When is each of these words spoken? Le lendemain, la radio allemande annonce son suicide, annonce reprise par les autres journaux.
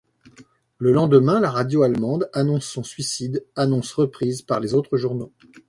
Le 0.79 0.91
lendemain, 0.91 1.39
la 1.39 1.51
radio 1.51 1.83
allemande 1.83 2.27
annonce 2.33 2.65
son 2.65 2.81
suicide, 2.81 3.45
annonce 3.55 3.93
reprise 3.93 4.41
par 4.41 4.59
les 4.59 4.73
autres 4.73 4.97
journaux. 4.97 5.31